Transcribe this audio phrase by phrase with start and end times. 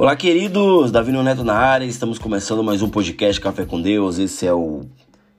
[0.00, 0.90] Olá, queridos!
[0.90, 4.18] Davi Neto na área, estamos começando mais um podcast Café com Deus.
[4.18, 4.86] Esse é o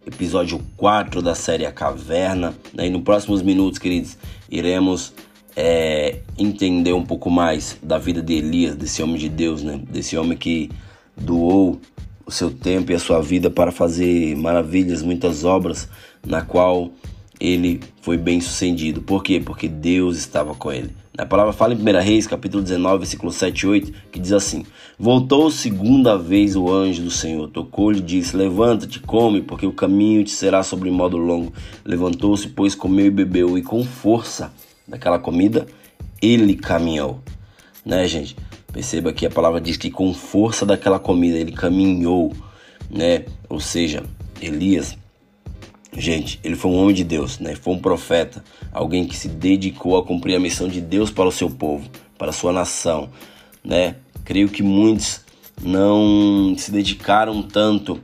[0.05, 2.53] episódio 4 da série A Caverna.
[2.71, 2.85] Né?
[2.85, 4.19] E nos próximos minutos, queridos,
[4.51, 5.13] iremos
[5.55, 9.81] é, entender um pouco mais da vida de Elias, desse homem de Deus, né?
[9.89, 10.69] desse homem que
[11.17, 11.81] doou
[12.23, 15.89] o seu tempo e a sua vida para fazer maravilhas, muitas obras,
[16.23, 16.91] na qual
[17.39, 19.01] ele foi bem sucedido.
[19.01, 19.41] Por quê?
[19.43, 21.00] Porque Deus estava com ele.
[21.17, 24.65] A palavra fala em 1 Reis, capítulo 19, versículo 7 e 8, que diz assim:
[24.97, 30.23] Voltou segunda vez o anjo do Senhor, tocou-lhe e disse: Levanta-te, come, porque o caminho
[30.23, 31.51] te será sobre modo longo.
[31.83, 34.53] Levantou-se, pois comeu e bebeu, e com força
[34.87, 35.67] daquela comida
[36.21, 37.19] ele caminhou.
[37.85, 38.37] Né, gente?
[38.71, 42.31] Perceba que a palavra diz que com força daquela comida ele caminhou,
[42.89, 43.25] né?
[43.49, 44.01] Ou seja,
[44.41, 44.97] Elias
[45.97, 47.55] Gente, ele foi um homem de Deus, né?
[47.55, 51.31] Foi um profeta, alguém que se dedicou a cumprir a missão de Deus para o
[51.31, 53.09] seu povo, para a sua nação,
[53.63, 53.95] né?
[54.23, 55.21] Creio que muitos
[55.61, 57.99] não se dedicaram tanto,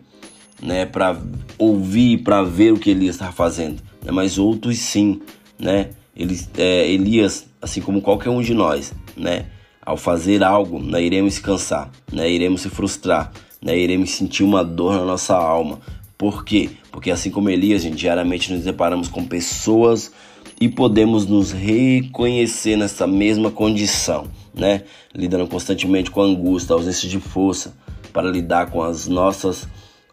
[0.62, 1.20] né, para
[1.58, 4.12] ouvir, para ver o que Elias estava fazendo, né?
[4.12, 5.22] Mas outros sim,
[5.58, 5.92] né?
[6.16, 9.46] Ele, é, Elias, assim como qualquer um de nós, né?
[9.82, 12.30] Ao fazer algo, né, iremos se cansar, né?
[12.30, 13.78] Iremos se frustrar, né?
[13.78, 15.80] Iremos sentir uma dor na nossa alma,
[16.18, 16.72] por quê?
[16.92, 20.12] Porque assim como Elias, gente, diariamente nos deparamos com pessoas
[20.60, 24.84] e podemos nos reconhecer nessa mesma condição, né?
[25.14, 27.76] Lidando constantemente com angústia, ausência de força
[28.12, 29.68] para lidar com as nossas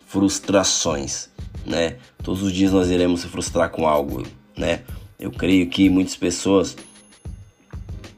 [0.07, 1.31] frustrações,
[1.65, 1.97] né?
[2.23, 4.23] Todos os dias nós iremos se frustrar com algo,
[4.57, 4.83] né?
[5.19, 6.77] Eu creio que muitas pessoas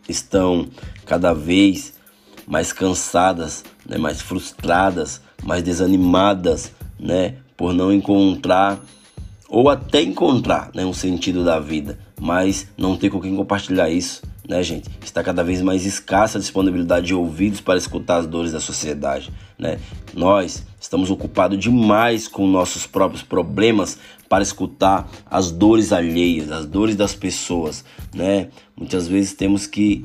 [0.09, 0.69] estão
[1.05, 1.95] cada vez
[2.47, 3.97] mais cansadas, né?
[3.97, 7.37] mais frustradas, mais desanimadas, né?
[7.57, 8.81] por não encontrar
[9.49, 14.23] ou até encontrar né, um sentido da vida, mas não ter com quem compartilhar isso,
[14.49, 14.89] né, gente?
[15.03, 19.33] Está cada vez mais escassa a disponibilidade de ouvidos para escutar as dores da sociedade,
[19.57, 19.79] né?
[20.13, 23.99] Nós estamos ocupados demais com nossos próprios problemas
[24.29, 28.49] para escutar as dores alheias, as dores das pessoas, né?
[28.77, 30.05] Muitas vezes temos que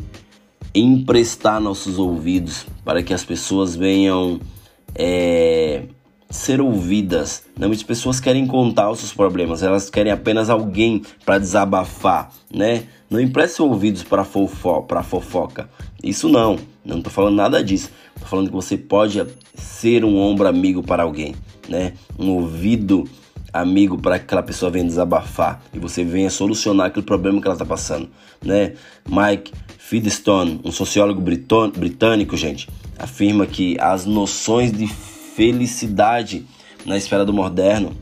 [0.74, 4.40] emprestar nossos ouvidos para que as pessoas venham
[4.94, 5.84] é,
[6.31, 7.44] ser ouvidas.
[7.58, 7.68] Né?
[7.68, 12.86] Muitas pessoas querem contar os seus problemas, elas querem apenas alguém para desabafar, né?
[13.09, 15.69] Não empreste ouvidos para fofo para fofoca.
[16.02, 17.92] Isso não, não estou falando nada disso.
[18.16, 19.22] Estou falando que você pode
[19.53, 21.36] ser um ombro amigo para alguém,
[21.68, 21.94] né?
[22.18, 23.03] Um ouvido
[23.52, 27.56] amigo para que aquela pessoa venha desabafar e você venha solucionar aquele problema que ela
[27.56, 28.09] está passando,
[28.42, 28.74] né?
[29.06, 34.88] Mike Featherstone, um sociólogo britânico, gente, afirma que as noções de
[35.41, 36.46] felicidade
[36.85, 37.97] na esfera do moderno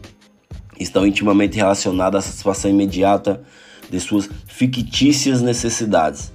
[0.77, 3.41] estão intimamente relacionadas à satisfação imediata
[3.89, 6.33] de suas fictícias necessidades,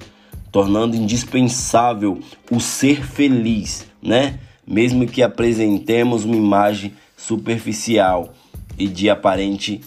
[0.51, 2.21] tornando indispensável
[2.51, 4.39] o ser feliz, né?
[4.67, 8.33] Mesmo que apresentemos uma imagem superficial
[8.79, 9.83] e de aparente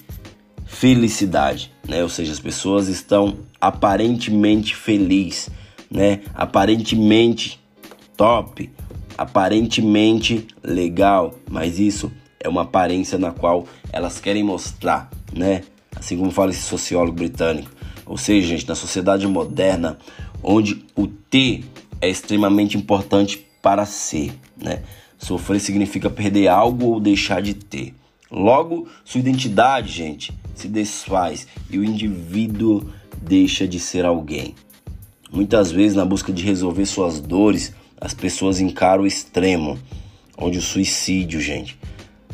[0.67, 2.03] felicidade, né?
[2.03, 5.50] Ou seja, as pessoas estão aparentemente felizes,
[5.89, 6.19] né?
[6.35, 7.59] Aparentemente
[8.16, 8.69] top,
[9.17, 15.63] aparentemente legal, mas isso é uma aparência na qual elas querem mostrar, né?
[15.95, 17.72] Assim como fala esse sociólogo britânico.
[18.06, 19.97] Ou seja, gente, na sociedade moderna,
[20.44, 21.66] onde o ter
[22.00, 24.83] é extremamente importante para ser, né?
[25.17, 27.95] Sofrer significa perder algo ou deixar de ter.
[28.29, 32.88] Logo, sua identidade, gente, se desfaz e o indivíduo
[33.22, 34.53] deixa de ser alguém.
[35.31, 39.79] Muitas vezes, na busca de resolver suas dores, as pessoas encaram o extremo,
[40.37, 41.77] onde o suicídio, gente,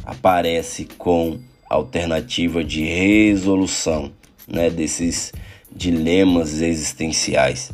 [0.03, 4.11] aparece com alternativa de resolução,
[4.47, 5.31] né, desses
[5.73, 7.71] dilemas existenciais.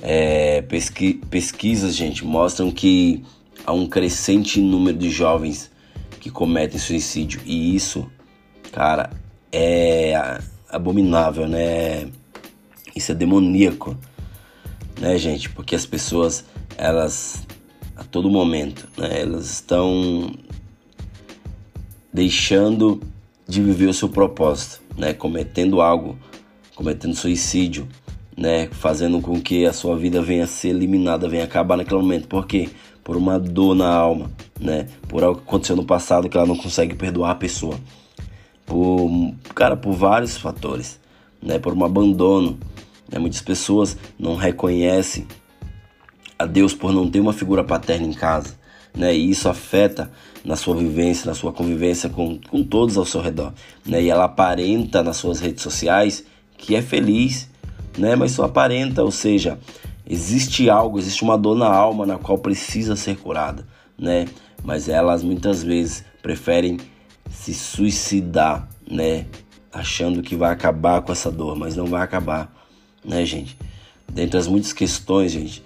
[0.00, 3.24] É, pesqui pesquisas, gente, mostram que
[3.66, 5.70] há um crescente número de jovens
[6.20, 8.10] que cometem suicídio e isso,
[8.72, 9.10] cara,
[9.52, 12.08] é abominável, né?
[12.94, 13.96] Isso é demoníaco,
[15.00, 15.48] né, gente?
[15.50, 16.44] Porque as pessoas
[16.76, 17.46] elas
[17.96, 20.32] a todo momento, né, elas estão
[22.12, 23.00] deixando
[23.46, 26.18] de viver o seu propósito, né, cometendo algo,
[26.74, 27.86] cometendo suicídio,
[28.36, 32.26] né, fazendo com que a sua vida venha a ser eliminada, venha acabar naquele momento.
[32.26, 32.68] Por quê?
[33.02, 34.30] Por uma dor na alma,
[34.60, 37.78] né, por algo que aconteceu no passado que ela não consegue perdoar a pessoa.
[38.66, 40.98] Por, cara, por vários fatores,
[41.40, 42.58] né, por um abandono.
[43.10, 45.26] Né, muitas pessoas não reconhecem
[46.38, 48.54] a Deus por não ter uma figura paterna em casa,
[48.96, 49.14] né?
[49.14, 50.10] E isso afeta
[50.44, 53.52] na sua vivência, na sua convivência com, com todos ao seu redor,
[53.84, 54.02] né?
[54.02, 56.24] E ela aparenta nas suas redes sociais
[56.56, 57.48] que é feliz,
[57.98, 58.16] né?
[58.16, 59.58] Mas só aparenta, ou seja,
[60.06, 63.66] Existe algo, existe uma dor na alma na qual precisa ser curada,
[63.98, 64.26] né?
[64.62, 66.78] Mas elas muitas vezes preferem
[67.30, 69.24] se suicidar, né?
[69.72, 72.54] Achando que vai acabar com essa dor, mas não vai acabar,
[73.02, 73.56] né, gente?
[74.06, 75.62] Dentre as muitas questões, gente,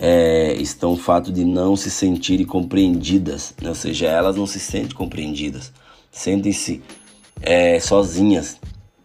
[0.00, 3.68] é, estão o fato de não se sentirem compreendidas, né?
[3.68, 5.70] ou seja, elas não se sentem compreendidas,
[6.10, 6.80] sentem-se
[7.42, 8.58] é, sozinhas,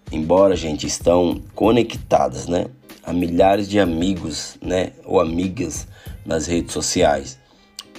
[0.10, 2.68] embora, gente, estão conectadas, né?
[3.04, 4.94] A milhares de amigos, né?
[5.04, 5.88] Ou amigas
[6.26, 7.38] nas redes sociais,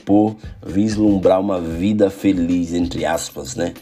[0.05, 3.75] por vislumbrar uma vida feliz, entre aspas, né?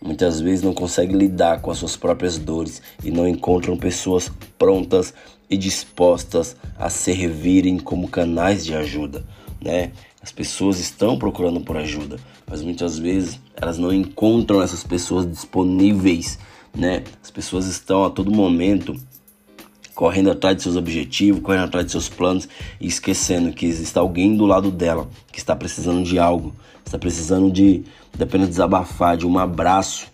[0.00, 5.14] Muitas vezes não conseguem lidar com as suas próprias dores e não encontram pessoas prontas
[5.48, 9.24] e dispostas a servirem como canais de ajuda,
[9.60, 9.92] né?
[10.20, 16.38] As pessoas estão procurando por ajuda, mas muitas vezes elas não encontram essas pessoas disponíveis,
[16.74, 17.04] né?
[17.22, 18.96] As pessoas estão a todo momento
[19.96, 22.46] correndo atrás de seus objetivos, correndo atrás de seus planos
[22.78, 26.54] e esquecendo que existe alguém do lado dela que está precisando de algo,
[26.84, 27.82] está precisando de,
[28.14, 30.06] de apenas desabafar, de um abraço,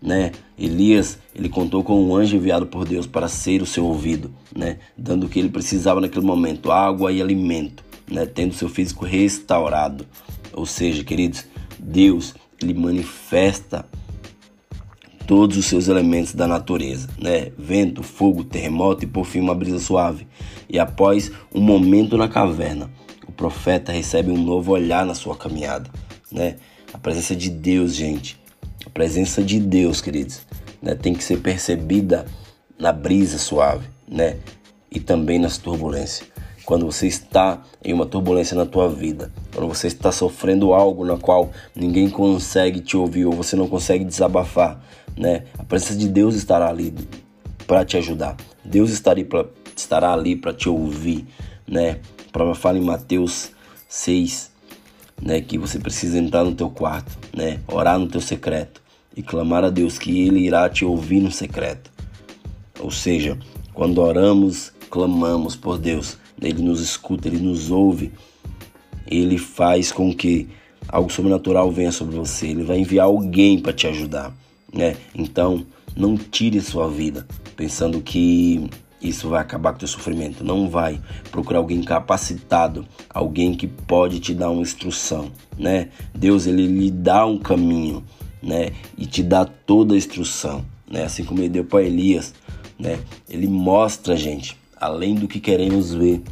[0.00, 0.30] né?
[0.56, 4.78] Elias, ele contou com um anjo enviado por Deus para ser o seu ouvido, né?
[4.96, 8.24] Dando o que ele precisava naquele momento, água e alimento, né?
[8.26, 10.06] Tendo seu físico restaurado.
[10.52, 11.44] Ou seja, queridos,
[11.76, 13.84] Deus, ele manifesta
[15.26, 17.50] todos os seus elementos da natureza, né?
[17.58, 20.26] Vento, fogo, terremoto e por fim uma brisa suave.
[20.68, 22.90] E após um momento na caverna,
[23.26, 25.90] o profeta recebe um novo olhar na sua caminhada,
[26.30, 26.56] né?
[26.92, 28.38] A presença de Deus, gente,
[28.86, 30.42] a presença de Deus, queridos,
[30.80, 32.26] né, tem que ser percebida
[32.78, 34.36] na brisa suave, né?
[34.90, 36.28] E também nas turbulências.
[36.64, 41.16] Quando você está em uma turbulência na tua vida, quando você está sofrendo algo na
[41.16, 44.82] qual ninguém consegue te ouvir ou você não consegue desabafar,
[45.16, 45.44] né?
[45.58, 46.94] A presença de Deus estará ali
[47.66, 48.36] para te ajudar.
[48.64, 51.26] Deus estará, ali para te ouvir,
[51.66, 52.00] né?
[52.28, 53.52] A palavra fala em Mateus
[53.88, 54.50] 6,
[55.22, 58.82] né, que você precisa entrar no teu quarto, né, orar no teu secreto
[59.16, 61.92] e clamar a Deus que ele irá te ouvir no secreto.
[62.80, 63.38] Ou seja,
[63.72, 68.12] quando oramos, clamamos por Deus, ele nos escuta, ele nos ouve,
[69.06, 70.48] ele faz com que
[70.88, 74.34] algo sobrenatural venha sobre você, ele vai enviar alguém para te ajudar,
[74.74, 74.96] né?
[75.14, 75.64] Então,
[75.96, 77.26] não tire sua vida
[77.56, 78.68] pensando que
[79.00, 80.42] isso vai acabar com o teu sofrimento.
[80.42, 81.00] Não vai.
[81.30, 85.90] Procura alguém capacitado, alguém que pode te dar uma instrução, né?
[86.14, 88.02] Deus ele lhe dá um caminho,
[88.42, 88.72] né?
[88.96, 91.04] E te dá toda a instrução, né?
[91.04, 92.34] Assim como ele deu para Elias,
[92.78, 92.98] né?
[93.28, 96.22] Ele mostra, gente, além do que queremos ver,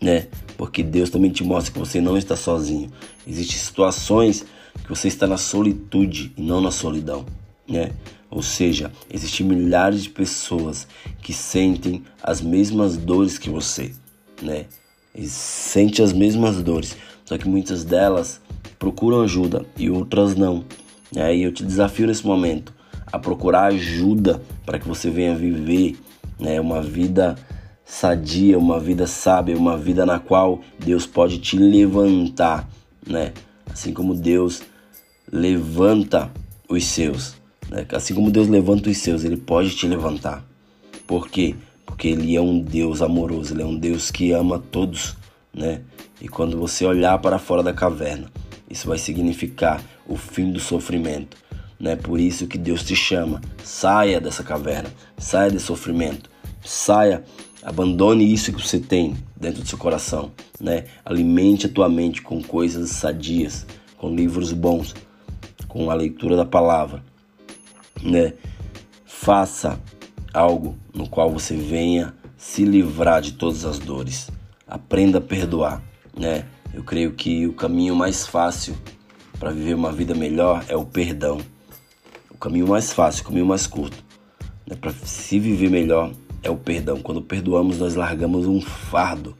[0.00, 0.26] né?
[0.56, 2.90] Porque Deus também te mostra que você não está sozinho.
[3.26, 4.44] Existem situações
[4.82, 7.24] que você está na solitude e não na solidão,
[7.68, 7.90] né?
[8.30, 10.88] Ou seja, existem milhares de pessoas
[11.22, 13.92] que sentem as mesmas dores que você,
[14.42, 14.66] né?
[15.14, 18.40] E sentem as mesmas dores, só que muitas delas
[18.78, 20.64] procuram ajuda e outras não.
[21.14, 22.74] E eu te desafio nesse momento
[23.12, 25.96] a procurar ajuda para que você venha viver
[26.40, 27.36] né, uma vida
[27.84, 32.68] sadia, uma vida sábia, uma vida na qual Deus pode te levantar,
[33.06, 33.32] né?
[33.70, 34.62] Assim como Deus
[35.30, 36.30] levanta
[36.68, 37.36] os seus.
[37.74, 37.84] Né?
[37.92, 40.44] Assim como Deus levanta os seus, Ele pode te levantar.
[41.08, 41.56] Por quê?
[41.84, 45.16] Porque Ele é um Deus amoroso, Ele é um Deus que ama todos,
[45.52, 45.80] né?
[46.20, 48.30] E quando você olhar para fora da caverna,
[48.70, 51.36] isso vai significar o fim do sofrimento,
[51.78, 51.96] né?
[51.96, 56.30] Por isso que Deus te chama, saia dessa caverna, saia desse sofrimento,
[56.64, 57.24] saia,
[57.62, 60.84] abandone isso que você tem dentro do seu coração, né?
[61.04, 63.66] Alimente a tua mente com coisas sadias,
[63.98, 64.94] com livros bons,
[65.66, 67.02] com a leitura da palavra
[68.02, 68.34] né?
[69.04, 69.80] Faça
[70.32, 74.30] algo no qual você venha se livrar de todas as dores.
[74.66, 75.82] Aprenda a perdoar,
[76.16, 76.44] né?
[76.72, 78.76] Eu creio que o caminho mais fácil
[79.38, 81.38] para viver uma vida melhor é o perdão.
[82.30, 84.04] O caminho mais fácil, o caminho mais curto,
[84.66, 84.76] né?
[84.76, 87.00] para se viver melhor é o perdão.
[87.00, 89.36] Quando perdoamos, nós largamos um fardo,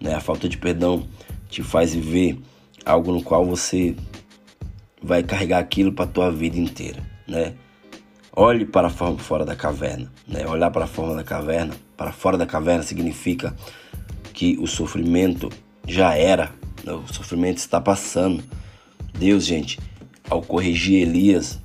[0.00, 0.14] né?
[0.14, 1.06] A falta de perdão
[1.48, 2.38] te faz viver
[2.84, 3.96] algo no qual você
[5.02, 7.54] vai carregar aquilo para tua vida inteira, né?
[8.36, 10.10] Olhe para fora da caverna.
[10.26, 10.44] Né?
[10.44, 13.54] Olhar para a forma da caverna, para fora da caverna, significa
[14.32, 15.48] que o sofrimento
[15.86, 16.50] já era,
[16.82, 16.92] né?
[16.92, 18.42] o sofrimento está passando.
[19.16, 19.78] Deus, gente,
[20.28, 21.60] ao corrigir Elias,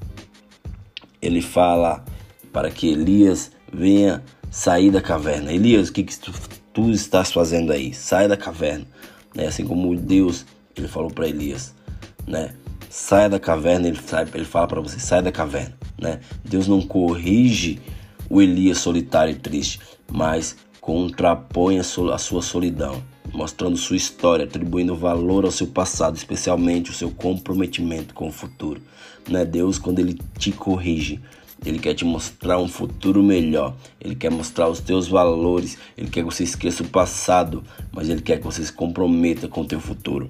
[1.19, 2.05] ele fala
[2.53, 5.51] para que Elias venha sair da caverna.
[5.51, 6.31] Elias, o que, que tu,
[6.71, 7.95] tu estás fazendo aí?
[7.95, 8.85] Sai da caverna.
[9.33, 9.47] Né?
[9.47, 10.45] Assim como Deus,
[10.77, 11.73] ele falou para Elias,
[12.27, 12.53] né?
[12.91, 13.99] Saia da caverna, ele,
[14.33, 16.19] ele fala para você, sai da caverna né?
[16.43, 17.79] Deus não corrige
[18.29, 19.79] o Elias solitário e triste,
[20.11, 23.03] mas contrapõe a sua solidão,
[23.33, 28.81] mostrando sua história, atribuindo valor ao seu passado, especialmente o seu comprometimento com o futuro.
[29.27, 31.19] Não é Deus quando ele te corrige,
[31.65, 33.75] ele quer te mostrar um futuro melhor.
[33.99, 35.77] Ele quer mostrar os teus valores.
[35.97, 39.61] Ele quer que você esqueça o passado, mas ele quer que você se comprometa com
[39.61, 40.29] o teu futuro,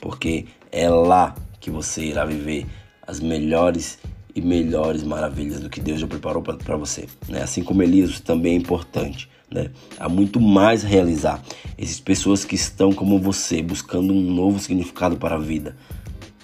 [0.00, 2.66] porque é lá que você irá viver
[3.06, 3.98] as melhores
[4.34, 7.06] e melhores maravilhas do que Deus já preparou para você.
[7.28, 7.42] Né?
[7.42, 9.28] Assim como Elias também é importante.
[9.50, 9.70] Né?
[9.98, 11.42] Há muito mais a realizar.
[11.78, 15.76] Essas pessoas que estão como você, buscando um novo significado para a vida.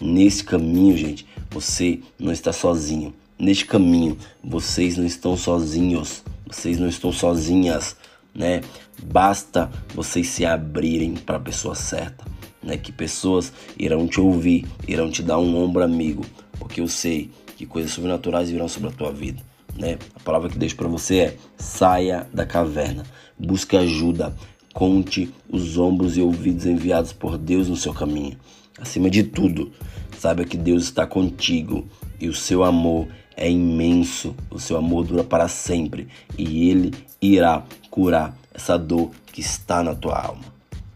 [0.00, 3.12] Nesse caminho, gente, você não está sozinho.
[3.38, 6.22] Neste caminho, vocês não estão sozinhos.
[6.46, 7.96] Vocês não estão sozinhas,
[8.34, 8.60] né?
[9.02, 12.24] Basta vocês se abrirem para a pessoa certa,
[12.62, 12.76] né?
[12.76, 16.24] Que pessoas irão te ouvir, irão te dar um ombro amigo,
[16.58, 19.42] porque eu sei que coisas sobrenaturais virão sobre a tua vida
[19.80, 19.98] né?
[20.14, 23.04] A palavra que deixo para você é: saia da caverna,
[23.38, 24.34] busque ajuda,
[24.72, 28.36] conte os ombros e ouvidos enviados por Deus no seu caminho.
[28.78, 29.72] Acima de tudo,
[30.18, 31.86] saiba que Deus está contigo
[32.20, 37.64] e o seu amor é imenso, o seu amor dura para sempre e ele irá
[37.90, 40.44] curar essa dor que está na tua alma,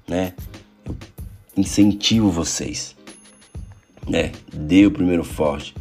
[0.07, 0.35] né?
[0.87, 0.97] Eu
[1.57, 2.97] incentivo vocês,
[4.07, 4.33] né?
[4.53, 5.75] Dê o primeiro forte.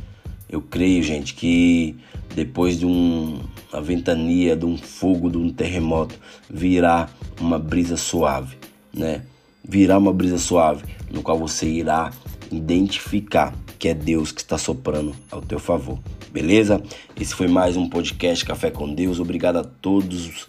[0.53, 1.95] Eu creio, gente, que
[2.35, 3.39] depois de um,
[3.71, 6.13] uma ventania, de um fogo, de um terremoto,
[6.47, 7.09] virá
[7.41, 8.55] uma brisa suave,
[8.93, 9.23] né?
[9.67, 12.11] Virá uma brisa suave, no qual você irá
[12.51, 15.97] identificar que é Deus que está soprando ao teu favor.
[16.31, 16.79] Beleza?
[17.19, 19.19] Esse foi mais um podcast Café com Deus.
[19.19, 20.45] Obrigado a todos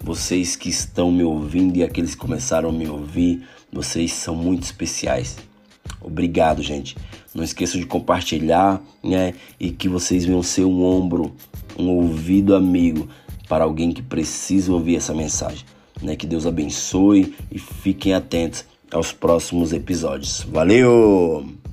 [0.00, 3.42] vocês que estão me ouvindo e aqueles que começaram a me ouvir.
[3.72, 5.36] Vocês são muito especiais.
[6.00, 6.96] Obrigado, gente.
[7.34, 9.34] Não esqueçam de compartilhar, né?
[9.60, 11.32] E que vocês venham ser um ombro,
[11.78, 13.08] um ouvido amigo
[13.48, 15.64] para alguém que precisa ouvir essa mensagem.
[16.02, 16.16] Né?
[16.16, 20.46] Que Deus abençoe e fiquem atentos aos próximos episódios.
[20.50, 21.67] Valeu!